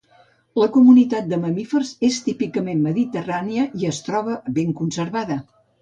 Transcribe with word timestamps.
La 0.61 0.67
comunitat 0.77 1.27
de 1.33 1.37
mamífers 1.43 1.93
és 2.09 2.19
típicament 2.29 2.83
mediterrània 2.89 3.71
i 3.83 3.93
es 3.95 4.05
troba 4.11 4.43
ben 4.59 4.79
conservada. 4.83 5.45